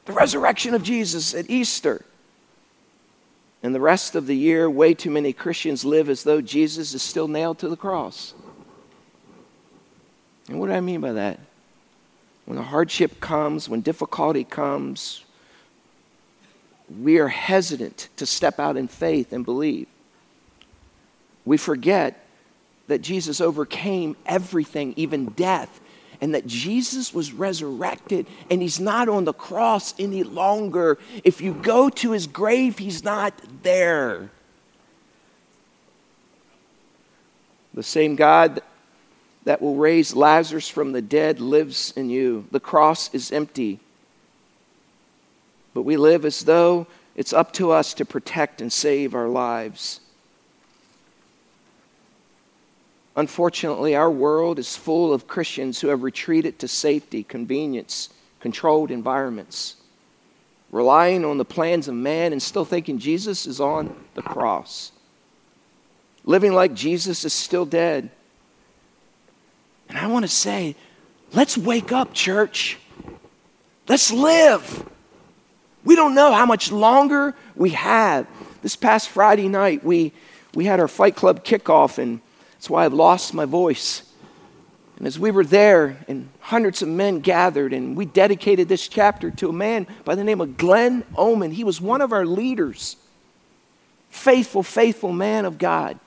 [0.07, 2.03] The resurrection of Jesus at Easter.
[3.63, 7.03] And the rest of the year, way too many Christians live as though Jesus is
[7.03, 8.33] still nailed to the cross.
[10.49, 11.41] And what do I mean by that?
[12.47, 15.25] When the hardship comes, when difficulty comes,
[17.03, 19.89] we are hesitant to step out in faith and believe.
[21.45, 22.27] We forget
[22.87, 25.81] that Jesus overcame everything, even death,
[26.25, 30.97] and that Jesus was resurrected and he's not on the cross any longer.
[31.23, 34.31] If you go to his grave, he's not there.
[37.75, 38.63] The same God
[39.45, 42.47] that will raise Lazarus from the dead lives in you.
[42.51, 43.81] The cross is empty.
[45.75, 50.01] But we live as though it's up to us to protect and save our lives.
[53.17, 58.09] Unfortunately, our world is full of Christians who have retreated to safety, convenience,
[58.41, 59.77] controlled environments,
[60.73, 64.91] relying on the plans of man and still thinking Jesus is on the cross,
[66.25, 68.11] living like Jesus is still dead.
[69.89, 70.75] And I want to say,
[71.33, 72.79] let's wake up, church.
[73.87, 74.89] Let's live.
[75.85, 78.27] We don't know how much longer we have.
[78.63, 80.13] This past Friday night, we,
[80.55, 82.21] we had our Fight Club kickoff, and
[82.65, 84.11] that's why I've lost my voice.
[84.97, 89.31] And as we were there, and hundreds of men gathered, and we dedicated this chapter
[89.33, 91.51] to a man by the name of Glenn Oman.
[91.51, 92.97] He was one of our leaders.
[94.09, 95.99] faithful, faithful man of God.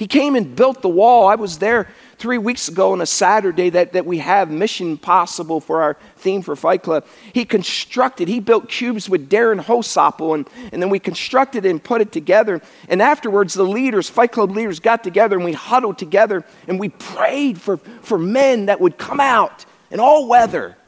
[0.00, 1.28] He came and built the wall.
[1.28, 1.86] I was there
[2.16, 6.40] three weeks ago on a Saturday that, that we have Mission Possible for our theme
[6.40, 7.04] for Fight Club.
[7.34, 12.00] He constructed, he built cubes with Darren Hosopple, and, and then we constructed and put
[12.00, 12.62] it together.
[12.88, 16.88] And afterwards, the leaders, Fight Club leaders, got together and we huddled together and we
[16.88, 20.78] prayed for, for men that would come out in all weather,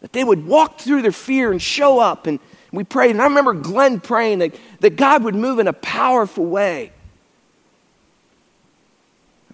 [0.00, 2.28] that they would walk through their fear and show up.
[2.28, 2.38] And
[2.70, 3.10] we prayed.
[3.10, 6.92] And I remember Glenn praying that, that God would move in a powerful way.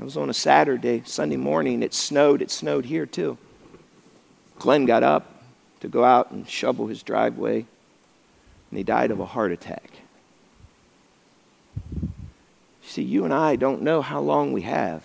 [0.00, 1.82] It was on a Saturday, Sunday morning.
[1.82, 2.40] It snowed.
[2.40, 3.36] It snowed here too.
[4.58, 5.44] Glenn got up
[5.80, 7.66] to go out and shovel his driveway,
[8.70, 9.92] and he died of a heart attack.
[12.82, 15.04] See, you and I don't know how long we have,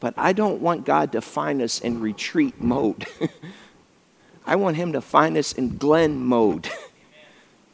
[0.00, 3.06] but I don't want God to find us in retreat mode.
[4.46, 6.70] I want Him to find us in Glenn mode,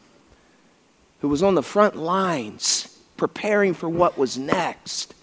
[1.21, 5.15] who was on the front lines preparing for what was next.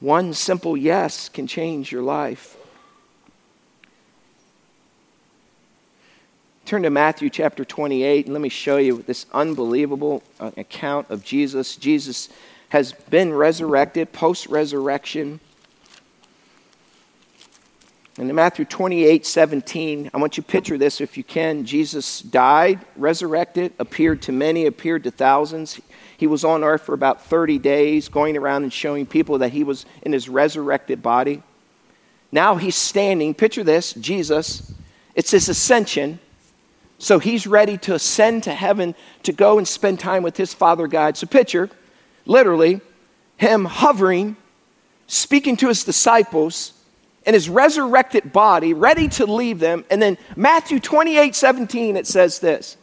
[0.00, 2.56] One simple yes can change your life.
[6.64, 11.24] Turn to Matthew chapter 28, and let me show you this unbelievable uh, account of
[11.24, 11.76] Jesus.
[11.76, 12.28] Jesus
[12.68, 15.40] has been resurrected, post resurrection.
[18.18, 21.64] And in Matthew 28 17, I want you to picture this if you can.
[21.64, 25.80] Jesus died, resurrected, appeared to many, appeared to thousands.
[26.16, 29.62] He was on earth for about 30 days, going around and showing people that he
[29.62, 31.44] was in his resurrected body.
[32.32, 33.34] Now he's standing.
[33.34, 34.72] Picture this Jesus.
[35.14, 36.18] It's his ascension.
[36.98, 40.88] So he's ready to ascend to heaven to go and spend time with his Father
[40.88, 41.16] God.
[41.16, 41.70] So picture,
[42.26, 42.80] literally,
[43.36, 44.36] him hovering,
[45.06, 46.72] speaking to his disciples
[47.28, 49.84] in his resurrected body, ready to leave them.
[49.90, 52.78] And then Matthew 28 17, it says this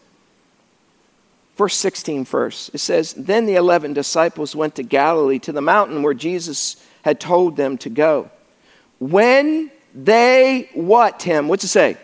[1.58, 2.70] verse 16 first.
[2.76, 7.20] It says, Then the 11 disciples went to Galilee, to the mountain where Jesus had
[7.20, 8.30] told them to go.
[9.00, 11.48] When they what, Tim?
[11.48, 11.98] What's it say?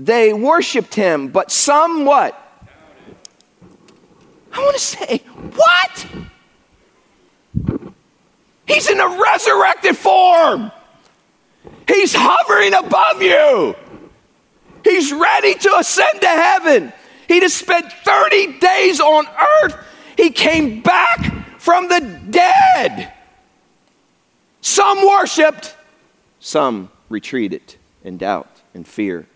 [0.00, 2.42] They worshiped him, but some what?
[4.50, 5.22] I want to say,
[5.54, 6.06] what?
[8.66, 10.72] He's in a resurrected form.
[11.88, 13.74] He's hovering above you.
[14.84, 16.92] He's ready to ascend to heaven.
[17.26, 19.26] He just spent 30 days on
[19.62, 19.76] earth.
[20.16, 23.12] He came back from the dead.
[24.60, 25.76] Some worshiped,
[26.40, 29.26] some retreated in doubt and fear.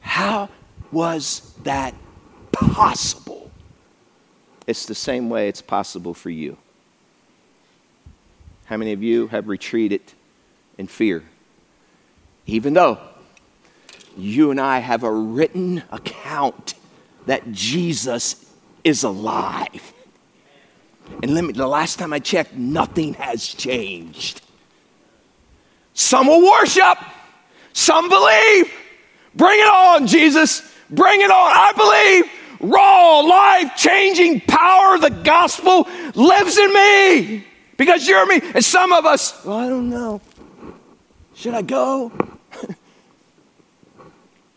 [0.00, 0.48] How
[0.92, 1.94] was that
[2.52, 3.50] possible?
[4.66, 6.56] It's the same way it's possible for you.
[8.66, 10.02] How many of you have retreated
[10.80, 11.22] in fear?
[12.46, 12.98] Even though
[14.16, 16.74] you and I have a written account
[17.26, 19.92] that Jesus is alive.
[21.22, 24.40] And let me, the last time I checked, nothing has changed.
[25.94, 26.98] Some will worship,
[27.72, 28.72] some believe.
[29.34, 30.62] Bring it on, Jesus.
[30.88, 31.52] Bring it on.
[31.52, 38.40] I believe raw, life changing power of the gospel lives in me because you're me.
[38.54, 40.20] And some of us, well, I don't know.
[41.40, 42.12] Should I go?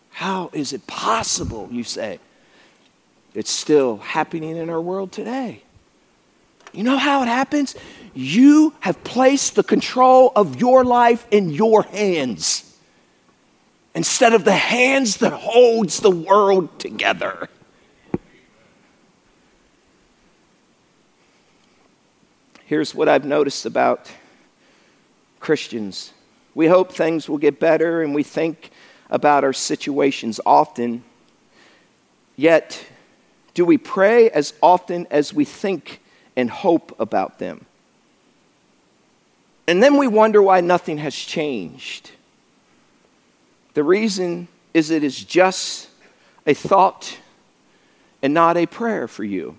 [0.10, 2.20] How is it possible, you say?
[3.34, 5.64] It's still happening in our world today.
[6.74, 7.76] You know how it happens?
[8.14, 12.78] You have placed the control of your life in your hands
[13.96, 17.48] instead of the hands that holds the world together.
[22.66, 24.12] Here's what I've noticed about
[25.40, 26.13] Christians.
[26.56, 28.72] We hope things will get better and we think
[29.10, 31.04] about our situations often,
[32.36, 32.86] yet,
[33.54, 36.02] do we pray as often as we think
[36.36, 37.66] and hope about them?
[39.68, 42.12] And then we wonder why nothing has changed.
[43.74, 45.90] The reason is it is just
[46.46, 47.18] a thought
[48.22, 49.58] and not a prayer for you.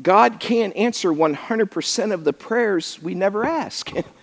[0.00, 3.90] God can't answer 100% of the prayers we never ask.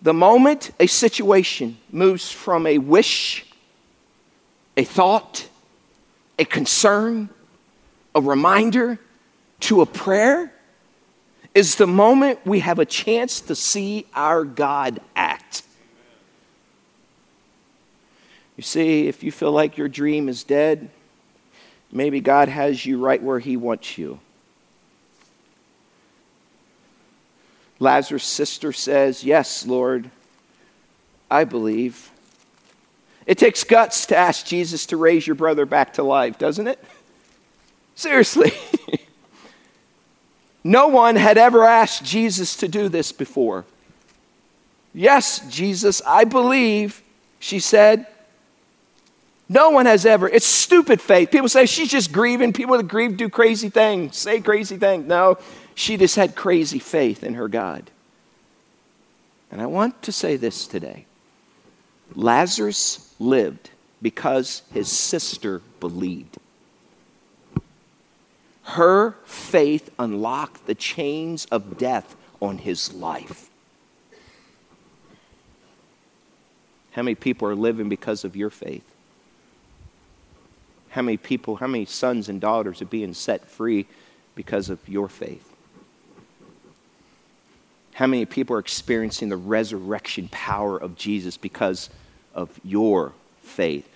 [0.00, 3.46] The moment a situation moves from a wish,
[4.76, 5.48] a thought,
[6.38, 7.28] a concern,
[8.14, 8.98] a reminder
[9.60, 10.52] to a prayer,
[11.54, 15.64] is the moment we have a chance to see our God act.
[18.56, 20.90] You see, if you feel like your dream is dead,
[21.90, 24.20] maybe God has you right where He wants you.
[27.80, 30.10] Lazarus' sister says, Yes, Lord,
[31.30, 32.10] I believe.
[33.26, 36.82] It takes guts to ask Jesus to raise your brother back to life, doesn't it?
[37.94, 38.52] Seriously.
[40.64, 43.64] no one had ever asked Jesus to do this before.
[44.94, 47.02] Yes, Jesus, I believe,
[47.38, 48.06] she said.
[49.48, 50.28] No one has ever.
[50.28, 51.30] It's stupid faith.
[51.30, 52.52] People say she's just grieving.
[52.52, 55.06] People that grieve do crazy things, say crazy things.
[55.06, 55.38] No,
[55.78, 57.88] she just had crazy faith in her God.
[59.52, 61.06] And I want to say this today
[62.16, 63.70] Lazarus lived
[64.02, 66.38] because his sister believed.
[68.62, 73.48] Her faith unlocked the chains of death on his life.
[76.90, 78.84] How many people are living because of your faith?
[80.90, 83.86] How many people, how many sons and daughters are being set free
[84.34, 85.47] because of your faith?
[87.98, 91.90] How many people are experiencing the resurrection power of Jesus because
[92.32, 93.88] of your faith?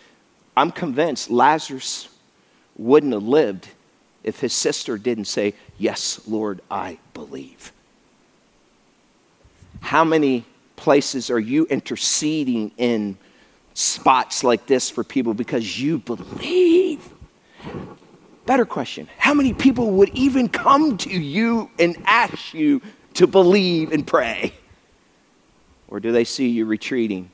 [0.57, 2.09] I'm convinced Lazarus
[2.77, 3.69] wouldn't have lived
[4.25, 7.71] if his sister didn't say, Yes, Lord, I believe.
[9.81, 13.17] How many places are you interceding in
[13.73, 17.09] spots like this for people because you believe.
[18.47, 22.83] Better question How many people would even come to you and ask you
[23.15, 24.55] to believe and pray?
[25.89, 27.31] Or do they see you retreating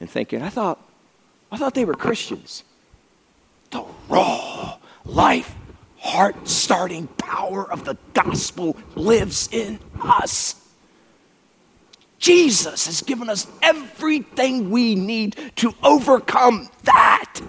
[0.00, 0.78] and thinking, I thought,
[1.50, 2.64] I thought they were Christians?
[3.70, 5.54] The raw, life,
[5.98, 10.56] heart starting power of the gospel lives in us.
[12.18, 17.40] Jesus has given us everything we need to overcome that.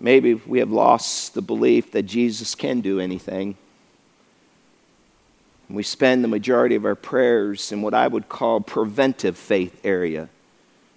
[0.00, 3.56] Maybe we have lost the belief that Jesus can do anything.
[5.68, 10.28] We spend the majority of our prayers in what I would call preventive faith area.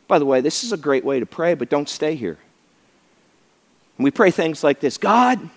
[0.07, 2.37] By the way, this is a great way to pray, but don't stay here.
[3.97, 5.49] we pray things like this God,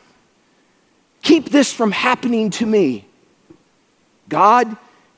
[1.22, 3.06] keep this from happening to me.
[4.28, 4.76] God,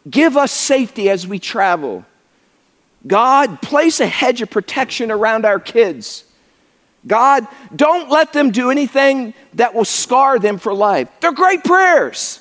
[0.09, 2.05] give us safety as we travel.
[3.07, 6.25] God, place a hedge of protection around our kids.
[7.07, 11.09] God, don't let them do anything that will scar them for life.
[11.21, 12.41] They're great prayers,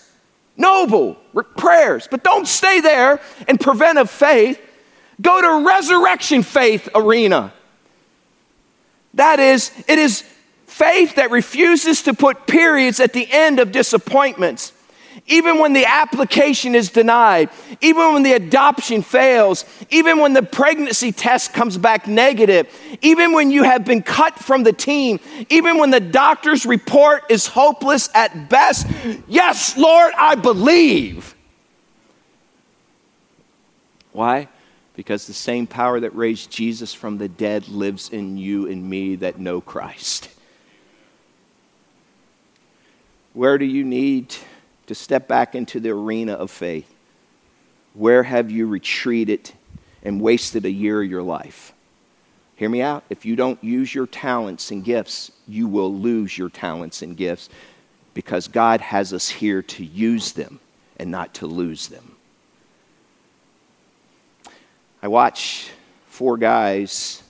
[0.57, 1.15] noble
[1.57, 4.59] prayers, but don't stay there in preventive faith.
[5.21, 7.53] Go to resurrection faith arena.
[9.13, 10.23] That is, it is
[10.65, 14.73] faith that refuses to put periods at the end of disappointments
[15.27, 17.49] even when the application is denied,
[17.81, 22.67] even when the adoption fails, even when the pregnancy test comes back negative,
[23.01, 25.19] even when you have been cut from the team,
[25.49, 28.85] even when the doctor's report is hopeless at best,
[29.27, 31.33] yes, Lord, I believe.
[34.11, 34.47] Why?
[34.95, 39.15] Because the same power that raised Jesus from the dead lives in you and me
[39.15, 40.29] that know Christ.
[43.33, 44.33] Where do you need
[44.87, 46.93] to step back into the arena of faith,
[47.93, 49.51] where have you retreated
[50.03, 51.73] and wasted a year of your life?
[52.55, 53.03] Hear me out.
[53.09, 57.49] If you don't use your talents and gifts, you will lose your talents and gifts
[58.13, 60.59] because God has us here to use them
[60.97, 62.15] and not to lose them.
[65.03, 65.69] I watch
[66.07, 67.21] four guys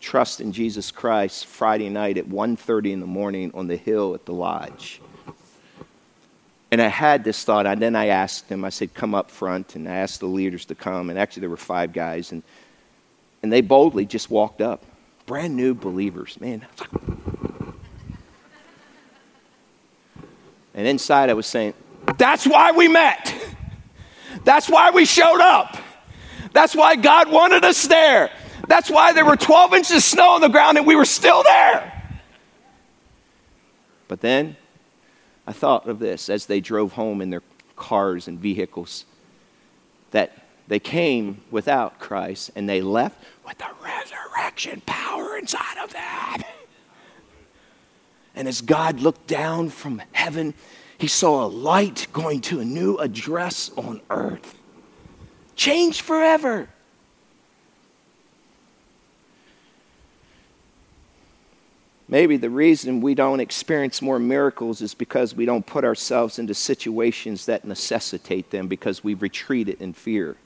[0.00, 4.24] trust in Jesus Christ Friday night at 1:30 in the morning on the hill at
[4.24, 5.00] the lodge.
[6.72, 9.74] And I had this thought, and then I asked them, I said, come up front,
[9.74, 11.10] and I asked the leaders to come.
[11.10, 12.42] And actually, there were five guys, and,
[13.42, 14.84] and they boldly just walked up.
[15.26, 16.64] Brand new believers, man.
[20.74, 21.74] And inside, I was saying,
[22.16, 23.34] that's why we met.
[24.44, 25.76] That's why we showed up.
[26.52, 28.30] That's why God wanted us there.
[28.68, 31.42] That's why there were 12 inches of snow on the ground and we were still
[31.42, 31.92] there.
[34.08, 34.56] But then
[35.50, 37.42] I thought of this as they drove home in their
[37.74, 39.04] cars and vehicles
[40.12, 46.44] that they came without Christ and they left with the resurrection power inside of them.
[48.36, 50.54] And as God looked down from heaven,
[50.96, 54.54] he saw a light going to a new address on earth.
[55.56, 56.68] Changed forever.
[62.10, 66.54] Maybe the reason we don't experience more miracles is because we don't put ourselves into
[66.54, 70.36] situations that necessitate them because we retreat in fear.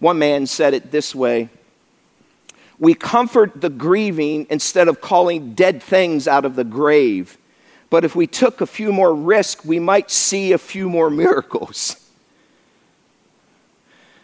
[0.00, 1.48] One man said it this way
[2.76, 7.38] We comfort the grieving instead of calling dead things out of the grave.
[7.90, 12.04] But if we took a few more risks, we might see a few more miracles.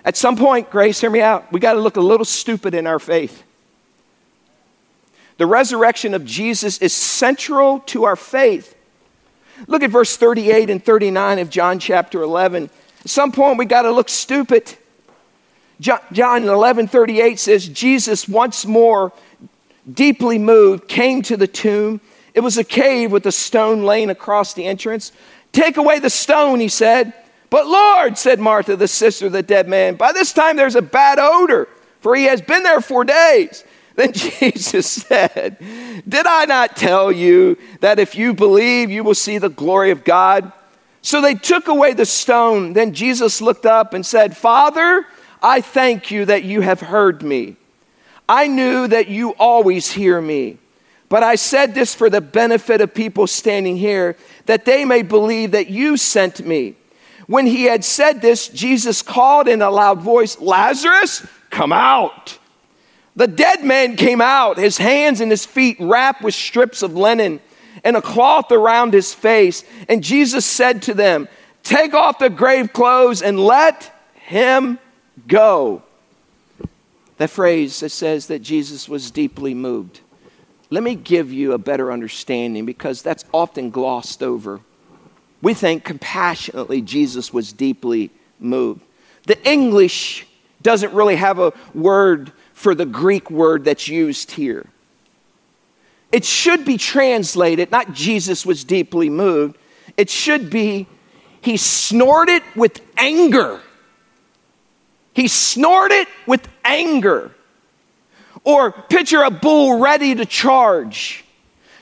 [0.04, 2.88] At some point, Grace, hear me out, we got to look a little stupid in
[2.88, 3.44] our faith.
[5.40, 8.76] The resurrection of Jesus is central to our faith.
[9.68, 12.68] Look at verse 38 and 39 of John chapter 11.
[13.00, 14.76] At some point, we got to look stupid.
[15.80, 19.14] John 11 38 says, Jesus once more,
[19.90, 22.02] deeply moved, came to the tomb.
[22.34, 25.10] It was a cave with a stone laying across the entrance.
[25.52, 27.14] Take away the stone, he said.
[27.48, 30.82] But Lord, said Martha, the sister of the dead man, by this time there's a
[30.82, 31.66] bad odor,
[32.00, 33.64] for he has been there four days.
[34.00, 35.58] Then Jesus said,
[36.08, 40.04] Did I not tell you that if you believe, you will see the glory of
[40.04, 40.52] God?
[41.02, 42.72] So they took away the stone.
[42.72, 45.04] Then Jesus looked up and said, Father,
[45.42, 47.56] I thank you that you have heard me.
[48.26, 50.56] I knew that you always hear me.
[51.10, 55.50] But I said this for the benefit of people standing here, that they may believe
[55.50, 56.76] that you sent me.
[57.26, 62.38] When he had said this, Jesus called in a loud voice, Lazarus, come out.
[63.16, 67.40] The dead man came out, his hands and his feet wrapped with strips of linen
[67.84, 69.64] and a cloth around his face.
[69.88, 71.28] And Jesus said to them,
[71.62, 74.78] Take off the grave clothes and let him
[75.26, 75.82] go.
[77.18, 80.00] That phrase that says that Jesus was deeply moved.
[80.70, 84.60] Let me give you a better understanding because that's often glossed over.
[85.42, 88.82] We think compassionately Jesus was deeply moved.
[89.26, 90.26] The English
[90.62, 94.66] doesn't really have a word for the Greek word that's used here.
[96.12, 99.56] It should be translated, not Jesus was deeply moved,
[99.96, 100.86] it should be
[101.40, 103.62] he snorted with anger.
[105.14, 107.34] He snorted with anger.
[108.44, 111.24] Or picture a bull ready to charge.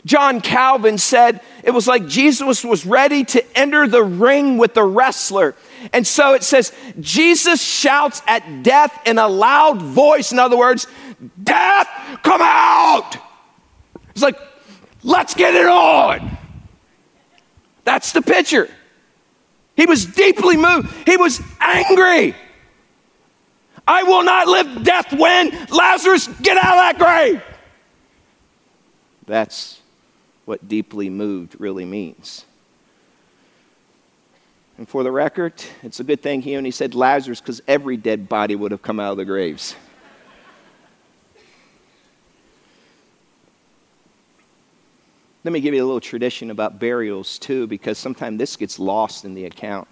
[0.04, 4.84] John Calvin said it was like Jesus was ready to enter the ring with the
[4.84, 5.54] wrestler.
[5.92, 10.32] And so it says, Jesus shouts at death in a loud voice.
[10.32, 10.86] In other words,
[11.42, 11.88] death,
[12.22, 13.16] come out.
[14.10, 14.38] It's like,
[15.02, 16.36] let's get it on.
[17.84, 18.68] That's the picture.
[19.76, 22.34] He was deeply moved, he was angry.
[23.86, 27.42] I will not live death when Lazarus, get out of that grave.
[29.24, 29.77] That's
[30.48, 32.46] what deeply moved really means.
[34.78, 38.28] And for the record, it's a good thing he only said Lazarus because every dead
[38.28, 39.76] body would have come out of the graves.
[45.44, 49.24] Let me give you a little tradition about burials, too, because sometimes this gets lost
[49.24, 49.86] in the account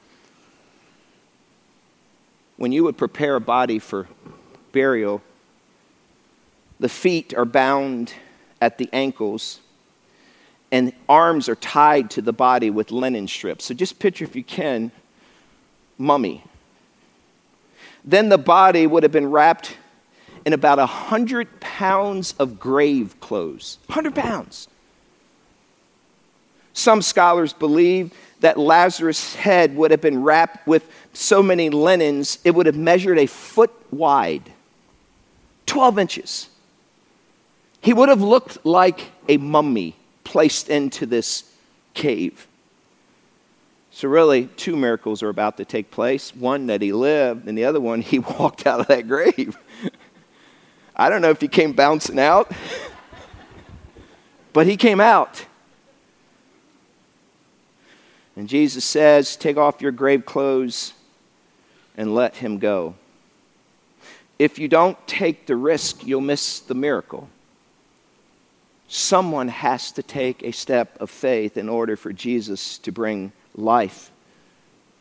[2.56, 4.08] when you would prepare a body for
[4.72, 5.22] burial,
[6.80, 8.14] the feet are bound
[8.60, 9.60] at the ankles
[10.76, 13.64] and arms are tied to the body with linen strips.
[13.64, 14.92] So just picture, if you can,
[15.96, 16.44] mummy.
[18.04, 19.78] Then the body would have been wrapped
[20.44, 23.78] in about a hundred pounds of grave clothes.
[23.88, 24.68] Hundred pounds.
[26.74, 32.54] Some scholars believe that Lazarus' head would have been wrapped with so many linens, it
[32.54, 34.52] would have measured a foot wide,
[35.64, 36.50] 12 inches.
[37.80, 39.96] He would have looked like a mummy
[40.36, 41.50] placed into this
[41.94, 42.46] cave.
[43.90, 47.64] So, really, two miracles are about to take place one that he lived, and the
[47.64, 49.56] other one he walked out of that grave.
[50.94, 52.52] I don't know if he came bouncing out,
[54.52, 55.46] but he came out.
[58.36, 60.92] And Jesus says, Take off your grave clothes
[61.96, 62.94] and let him go.
[64.38, 67.30] If you don't take the risk, you'll miss the miracle.
[68.88, 74.10] Someone has to take a step of faith in order for Jesus to bring life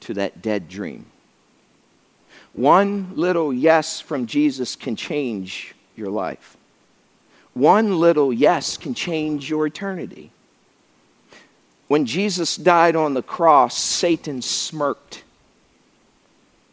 [0.01, 1.05] to that dead dream.
[2.53, 6.57] One little yes from Jesus can change your life.
[7.53, 10.31] One little yes can change your eternity.
[11.87, 15.24] When Jesus died on the cross, Satan smirked.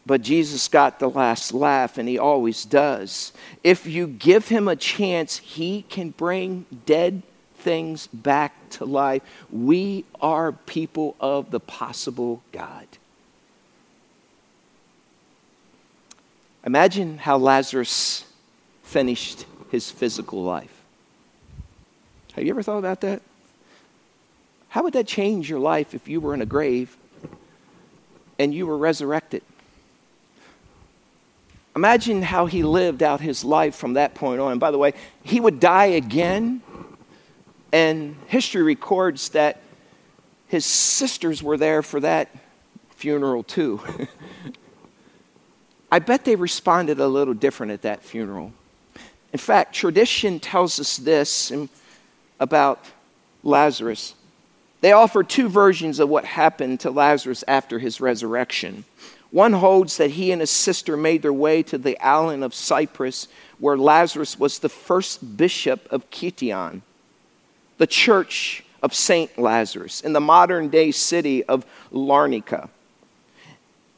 [0.05, 3.33] But Jesus got the last laugh, and he always does.
[3.63, 7.23] If you give him a chance, he can bring dead
[7.57, 9.23] things back to life.
[9.51, 12.87] We are people of the possible God.
[16.65, 18.25] Imagine how Lazarus
[18.83, 20.83] finished his physical life.
[22.35, 23.23] Have you ever thought about that?
[24.69, 26.97] How would that change your life if you were in a grave
[28.39, 29.43] and you were resurrected?
[31.75, 34.59] Imagine how he lived out his life from that point on.
[34.59, 34.93] By the way,
[35.23, 36.61] he would die again,
[37.73, 39.63] and history records that
[40.49, 42.29] his sisters were there for that
[42.91, 43.81] funeral too.
[45.93, 48.53] I bet they responded a little different at that funeral.
[49.33, 51.51] In fact, tradition tells us this
[52.39, 52.85] about
[53.43, 54.15] Lazarus.
[54.83, 58.85] They offer two versions of what happened to Lazarus after his resurrection.
[59.33, 63.29] One holds that he and his sister made their way to the island of Cyprus,
[63.59, 66.83] where Lazarus was the first bishop of Kition,
[67.79, 69.39] the church of St.
[69.39, 72.69] Lazarus, in the modern day city of Larnaca.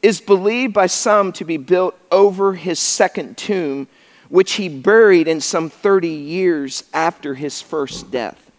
[0.03, 3.89] Is believed by some to be built over his second tomb,
[4.28, 8.53] which he buried in some 30 years after his first death.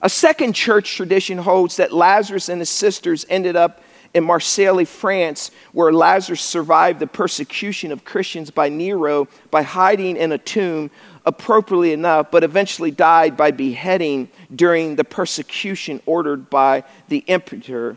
[0.00, 3.80] A second church tradition holds that Lazarus and his sisters ended up
[4.14, 10.32] in Marseille, France, where Lazarus survived the persecution of Christians by Nero by hiding in
[10.32, 10.90] a tomb,
[11.24, 17.96] appropriately enough, but eventually died by beheading during the persecution ordered by the emperor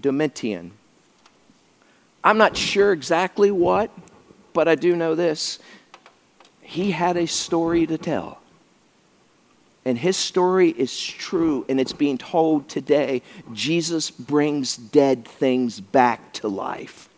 [0.00, 0.72] Domitian.
[2.24, 3.90] I'm not sure exactly what,
[4.52, 5.58] but I do know this.
[6.60, 8.41] He had a story to tell.
[9.84, 13.22] And his story is true and it's being told today.
[13.52, 17.08] Jesus brings dead things back to life.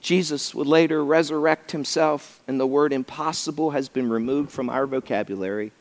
[0.00, 5.72] Jesus would later resurrect himself, and the word impossible has been removed from our vocabulary.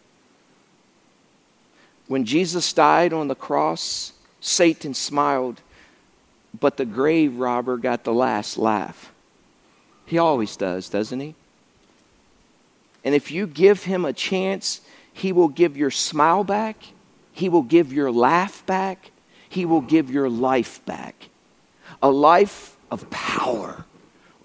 [2.07, 4.11] When Jesus died on the cross,
[4.41, 5.61] Satan smiled,
[6.59, 9.11] but the grave robber got the last laugh.
[10.05, 11.35] He always does, doesn't he?
[13.09, 14.81] And if you give him a chance,
[15.11, 16.75] he will give your smile back,
[17.31, 19.09] he will give your laugh back,
[19.49, 21.29] he will give your life back.
[22.03, 23.83] A life of power,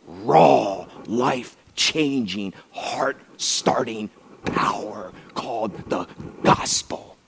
[0.06, 4.08] raw, life changing, heart starting
[4.46, 6.06] power called the
[6.42, 7.18] gospel.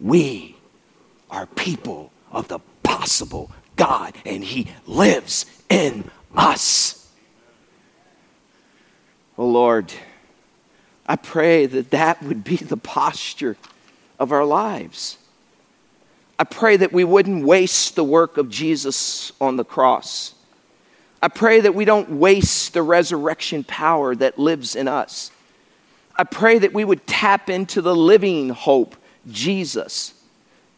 [0.00, 0.54] We
[1.32, 7.12] are people of the possible God, and He lives in us.
[9.36, 9.92] Oh Lord,
[11.08, 13.56] I pray that that would be the posture
[14.18, 15.16] of our lives.
[16.38, 20.34] I pray that we wouldn't waste the work of Jesus on the cross.
[21.20, 25.32] I pray that we don't waste the resurrection power that lives in us.
[26.14, 28.94] I pray that we would tap into the living hope
[29.28, 30.14] Jesus,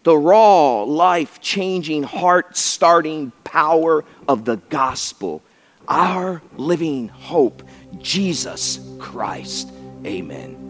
[0.03, 5.43] the raw, life changing, heart starting power of the gospel,
[5.89, 7.63] our living hope,
[7.99, 9.71] Jesus Christ.
[10.07, 10.70] Amen.